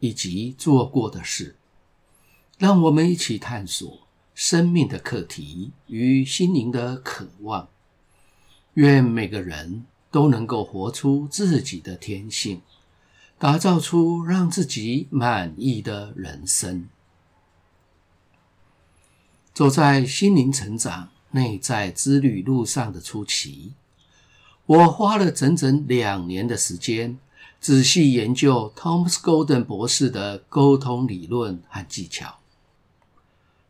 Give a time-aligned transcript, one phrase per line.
[0.00, 1.56] 以及做过的事，
[2.58, 4.06] 让我们一起探索。
[4.32, 7.68] 生命的课题与心灵的渴望，
[8.72, 12.62] 愿每个人都能够活出自己的天性，
[13.38, 16.88] 打造出让自己满意的人生。
[19.52, 23.74] 走在心灵成长、内在之旅路上的初期，
[24.64, 27.18] 我花了整整两年的时间，
[27.60, 32.38] 仔细研究 Thomas Golden 博士的沟通理论和技巧。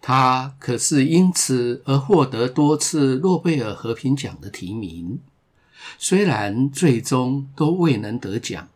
[0.00, 5.20] 他可是因此而获得多次诺贝尔和平奖的提名，
[5.98, 8.68] 虽然最终都未能得奖，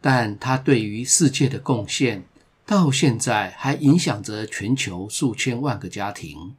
[0.00, 2.24] 但他对于世界的贡献
[2.64, 6.54] 到现在还影响着全球数千万个家庭。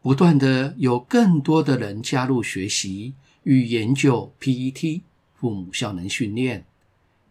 [0.00, 5.02] 不断的有更多的人加入学习与研究 PET
[5.38, 6.66] 父母效能训练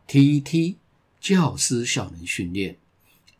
[0.07, 0.75] ，TET
[1.19, 2.77] 教师效能训练。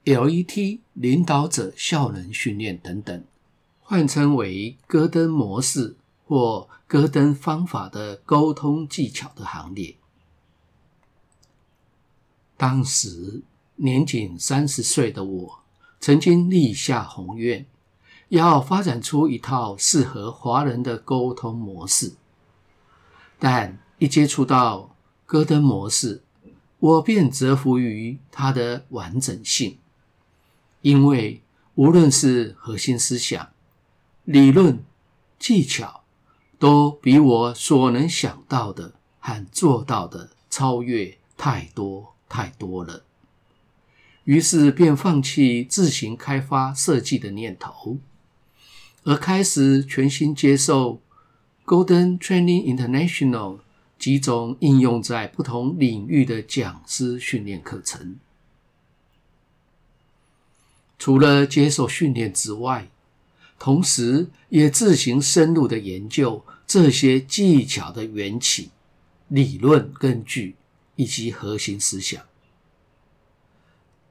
[0.04, 3.24] LET 领导者效能训练等等，
[3.82, 9.96] 换称为戈登模式或戈登方法的沟通技巧的行列。
[12.56, 13.42] 当时
[13.76, 15.60] 年仅三十岁的我，
[16.00, 17.66] 曾经立下宏愿，
[18.30, 22.16] 要发展出一套适合华人的沟通模式。
[23.38, 24.96] 但一接触到
[25.26, 26.22] 戈登模式，
[26.80, 29.78] 我便折服于它的完整性。
[30.82, 31.42] 因为
[31.76, 33.50] 无论是核心思想、
[34.24, 34.84] 理论、
[35.40, 36.04] 技巧，
[36.60, 43.04] 都比我所能想到的和做到的超越太多太多了。
[44.24, 47.98] 于是便放弃自行开发设计的念头，
[49.04, 51.02] 而开始全心接受
[51.66, 53.60] Golden Training International
[53.98, 58.18] 几种应用在不同领域的讲师训练课程。
[61.00, 62.90] 除了接受训练之外，
[63.60, 68.72] 同时也自行深入的研究这些技巧的缘起、
[69.28, 70.56] 理论根据
[70.96, 72.24] 以及核心思想。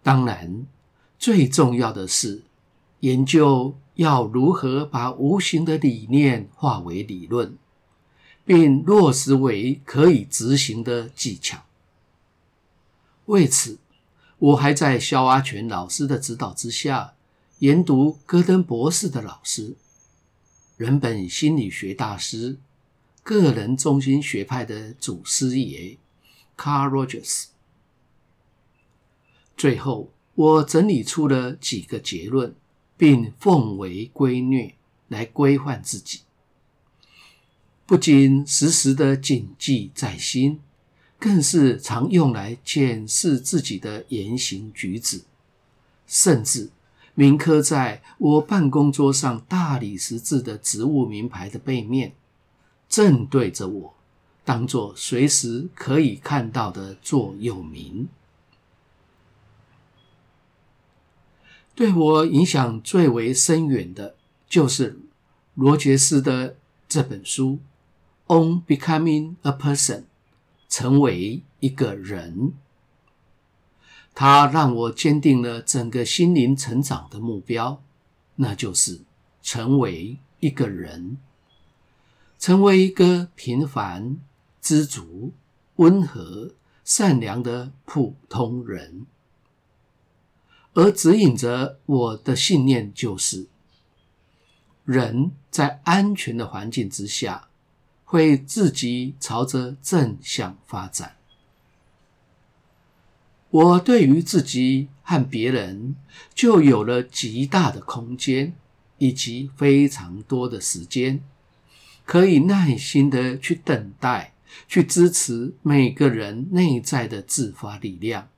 [0.02, 0.66] 当然，
[1.19, 2.42] 最重要的是
[3.00, 7.56] 研究要如何把无形的理念化为理论，
[8.46, 11.64] 并落实为可以执行的技巧。
[13.26, 13.78] 为此，
[14.38, 17.14] 我还在肖阿全老师的指导之下，
[17.58, 19.74] 研读戈登博士的老师、
[20.76, 22.58] 人本心理学大师、
[23.24, 25.98] 个人中心学派的祖师爷
[26.56, 27.46] Carl Rogers。
[29.56, 32.54] 最后，我整理出了几个结论，
[32.96, 34.74] 并奉为规律
[35.08, 36.20] 来规范自己，
[37.86, 40.60] 不仅时时的谨记在心。
[41.19, 45.22] 更是常用来检视自己的言行举止，
[46.06, 46.69] 甚至
[47.14, 52.12] 铭刻在我办公桌上大理石制的职务名牌的背面，
[52.86, 53.94] 正对着我，
[54.44, 58.06] 当作随时可以看到的座右铭。
[61.75, 64.98] 对我影响最为深远的，就是
[65.54, 67.52] 罗杰斯的这本书
[68.26, 70.00] 《On Becoming a Person》。
[70.69, 72.53] 成为一个人，
[74.14, 77.82] 他让我坚定了整个心灵成长的目标，
[78.34, 79.03] 那就是
[79.42, 81.19] 成为一个人，
[82.38, 84.19] 成为一个平凡、
[84.60, 85.32] 知足、
[85.76, 86.53] 温和、
[86.84, 89.06] 善良的普通人。
[90.75, 93.46] 而指引着我的信念就是，
[94.84, 97.49] 人在安全的环境之下。
[98.08, 101.17] 会自己朝着正向发展。
[103.50, 105.97] 我对于自己和别人
[106.32, 108.55] 就有了极大的空间，
[108.99, 111.20] 以及非常多的时间，
[112.05, 114.35] 可以耐心的去等待，
[114.69, 118.29] 去支持每个人内在的自发力量，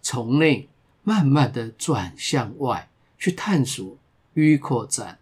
[0.00, 0.70] 从内
[1.02, 2.88] 慢慢的转向外
[3.18, 3.98] 去探索
[4.32, 5.18] 与扩展。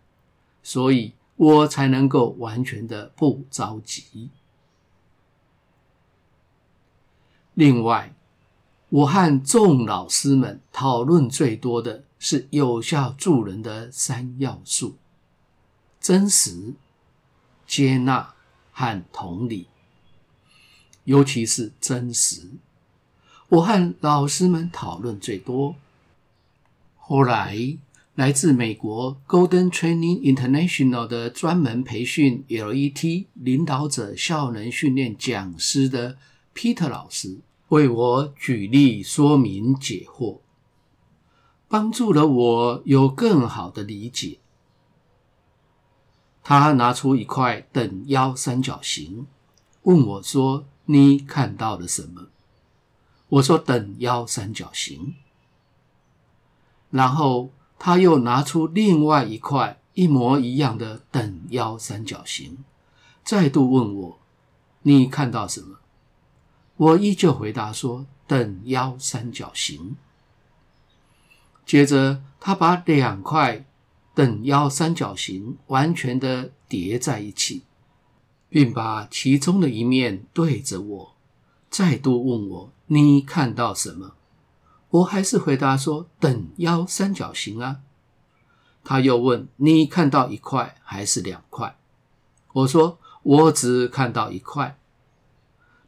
[0.62, 1.14] 所以。
[1.36, 4.30] 我才能够完全的不着急。
[7.54, 8.14] 另外，
[8.88, 14.96] 我和众老师们讨论最多的是有效助人的三要素：
[16.00, 16.74] 真实、
[17.66, 18.34] 接纳
[18.72, 19.68] 和同理。
[21.04, 22.48] 尤其是真实，
[23.48, 25.76] 我和老师们讨论最多。
[26.96, 27.76] 后来，
[28.14, 36.16] 来自美国 Golden Training International 的专门培训 LET 领导者效能训练讲师的
[36.54, 37.40] Peter 老师。
[37.68, 40.38] 为我举例说明解惑，
[41.66, 44.38] 帮助了我有更好的理解。
[46.44, 49.26] 他拿出一块等腰三角形，
[49.82, 52.28] 问我说：“你看到了什么？”
[53.28, 55.16] 我说：“等腰三角形。”
[56.90, 57.50] 然后
[57.84, 62.64] 他又拿出另外一块一模一样的等腰三角形，
[63.22, 64.18] 再度问我
[64.84, 65.80] ：“你看到什么？”
[66.78, 69.96] 我依旧回答说：“等腰三角形。”
[71.66, 73.66] 接着，他把两块
[74.14, 77.64] 等腰三角形完全的叠在一起，
[78.48, 81.14] 并把其中的一面对着我，
[81.68, 84.14] 再度问我：“你看到什么？”
[84.94, 87.80] 我还是回答说：“等腰三角形啊。”
[88.84, 91.76] 他又问：“你看到一块还是两块？”
[92.54, 94.78] 我说：“我只看到一块。”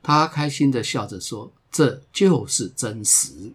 [0.02, 3.52] 他开心地笑着说：“这就是真实。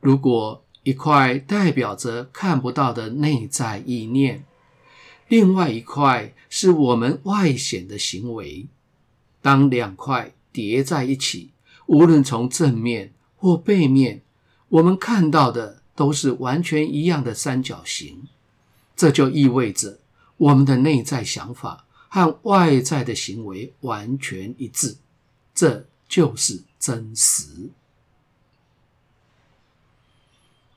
[0.00, 4.44] 如果一块代表着看不到的内在意念，
[5.28, 8.66] 另外一块是我们外显的行为，
[9.40, 11.52] 当两块叠在一起，
[11.86, 14.22] 无论从正面或背面，
[14.68, 18.28] 我们看到的都是完全一样的三角形。
[18.94, 19.98] 这就意味着
[20.36, 21.84] 我们的内在想法。”
[22.14, 24.98] 和外在的行为完全一致，
[25.54, 27.70] 这就是真实。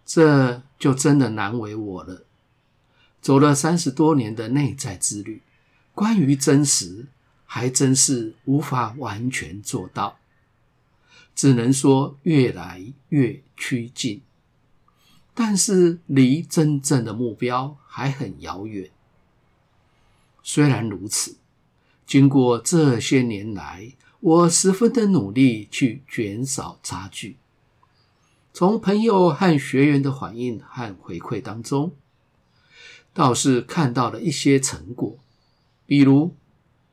[0.05, 2.23] 这就真的难为我了。
[3.19, 5.41] 走了三十多年的内在之旅，
[5.93, 7.07] 关于真实，
[7.45, 10.17] 还真是无法完全做到，
[11.35, 14.21] 只能说越来越趋近，
[15.33, 18.89] 但是离真正的目标还很遥远。
[20.41, 21.37] 虽然如此，
[22.07, 27.37] 经过这些年来，我十分的努力去减少差距。
[28.53, 31.91] 从朋友和学员的反应和回馈当中，
[33.13, 35.17] 倒是看到了一些成果，
[35.85, 36.33] 比如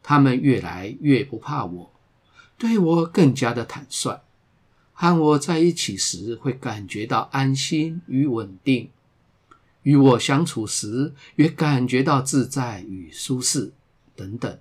[0.02, 1.92] 他们越来越不怕我，
[2.58, 4.20] 对我更加的坦率，
[4.92, 8.90] 和我在一起时会感觉到安心与稳定。
[9.82, 13.72] 与我相处时，也感觉到自在与舒适
[14.14, 14.58] 等等。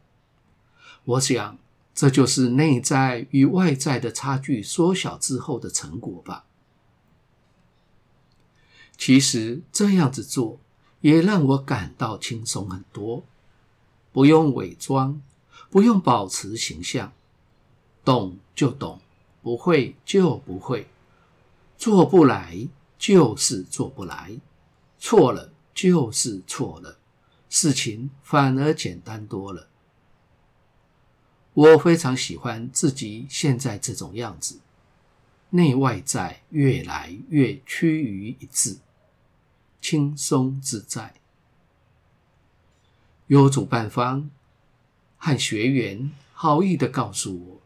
[1.06, 1.57] 我想，
[1.94, 6.45] 这就是内在与外在的差距缩小之后的成果吧。
[8.98, 10.60] 其实这样子做，
[11.01, 13.24] 也让我感到轻松很多，
[14.12, 15.22] 不用伪装，
[15.69, 17.13] 不用保持形象，
[18.04, 19.00] 懂就懂，
[19.41, 20.88] 不会就不会，
[21.77, 22.67] 做不来
[22.97, 24.39] 就是做不来。
[24.99, 26.99] 错了就是错了，
[27.49, 29.67] 事情反而简单多了。
[31.53, 34.59] 我非常喜欢自己现在这种样子，
[35.49, 38.77] 内外在越来越趋于一致，
[39.81, 41.15] 轻松自在。
[43.25, 44.29] 有主办方
[45.17, 47.61] 和学员好意的告诉我，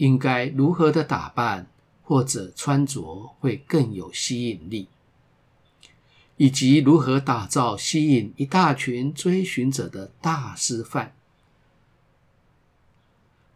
[0.00, 1.66] 应该如何的打扮
[2.02, 4.88] 或者穿着会更有吸引力。
[6.38, 11.12] 以及如何打造吸引一大群追寻者的大示范，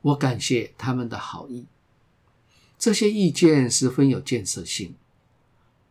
[0.03, 1.65] 我感谢他们的好意，
[2.79, 4.95] 这些意见十分有建设性。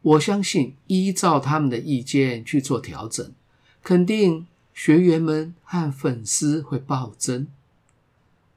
[0.03, 3.33] 我相信依照他们的意见去做调整，
[3.81, 7.47] 肯定学员们和粉丝会暴增。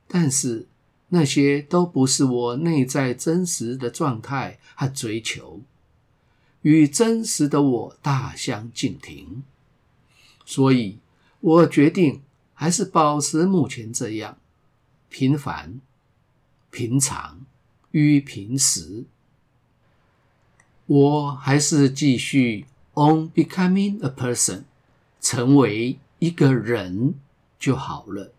[0.06, 0.66] 但是
[1.08, 5.62] 那些都不是我内在真实的状态和追求。
[6.62, 9.44] 与真实的我大相径庭，
[10.44, 10.98] 所以
[11.40, 12.22] 我决定
[12.54, 14.36] 还是保持目前这样
[15.08, 15.80] 平凡、
[16.70, 17.46] 平常
[17.92, 19.04] 与平时。
[20.86, 24.64] 我还是继续 on becoming a person，
[25.20, 27.14] 成为一个人
[27.58, 28.32] 就好了。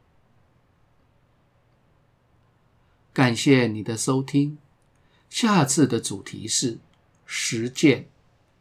[3.17, 4.59] 感谢你的收听，
[5.27, 6.77] 下次的主题是
[7.25, 8.09] 实践。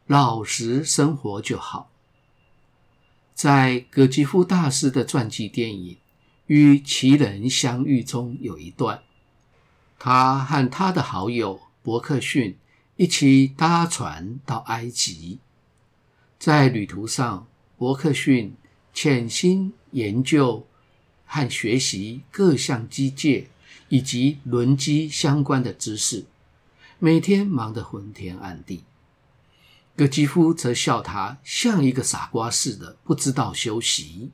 [0.07, 1.91] 老实生活就好。
[3.35, 5.93] 在葛吉夫大师的传记电影
[6.47, 9.03] 《与奇人相遇》中，有一段，
[9.99, 12.57] 他和他的好友伯克逊
[12.95, 15.37] 一起搭船到埃及。
[16.39, 17.45] 在旅途上，
[17.77, 18.55] 伯克逊
[18.91, 20.65] 潜心研究
[21.27, 23.45] 和学习各项机械
[23.89, 26.25] 以及轮机相关的知识，
[26.99, 28.83] 每天忙得昏天暗地。
[29.95, 34.29] 葛吉夫则笑他像一个傻瓜似的，不知道休息，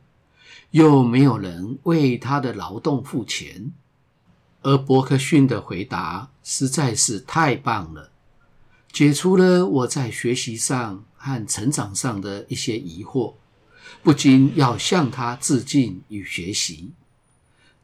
[0.72, 3.72] 又没有人为他的劳动付钱。
[4.62, 8.12] 而伯克逊的回答实在是太棒了，
[8.92, 13.36] 解除了我在学习上和成长上的一些疑惑，
[14.02, 16.92] 不禁要向他致敬与学习。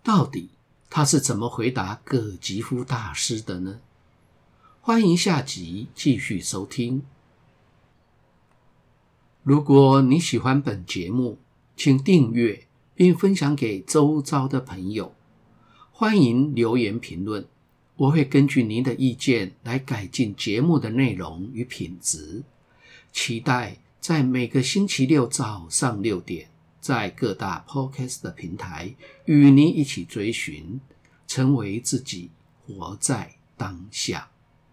[0.04, 0.50] 到底
[0.90, 3.80] 他是怎么回答葛吉夫大师的呢？
[4.82, 7.04] 欢迎下集继续收听。
[9.44, 11.38] 如果你喜欢本节目，
[11.76, 12.66] 请订阅
[12.96, 15.14] 并分享给周遭的朋友。
[15.92, 17.46] 欢迎留言评论，
[17.96, 22.44] 我会根据您的意见来改进节目的内容与品质。
[23.12, 28.96] 期待在每个星期六早上六点，在各大 Podcast 的平台
[29.26, 30.80] 与您一起追寻，
[31.28, 32.30] 成为自己，
[32.66, 34.29] 活在当下。